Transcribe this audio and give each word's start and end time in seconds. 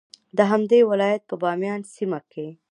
د 0.37 0.39
همدې 0.51 0.79
ولایت 0.91 1.21
په 1.29 1.35
بایان 1.43 1.81
سیمه 1.95 2.19
کې 2.31 2.47